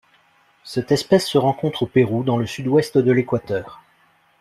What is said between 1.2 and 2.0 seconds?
se rencontre au